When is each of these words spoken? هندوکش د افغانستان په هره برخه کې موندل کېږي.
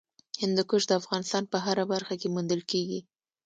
هندوکش 0.41 0.83
د 0.87 0.91
افغانستان 1.01 1.43
په 1.51 1.57
هره 1.65 1.83
برخه 1.93 2.13
کې 2.21 2.27
موندل 2.35 2.61
کېږي. 2.71 2.99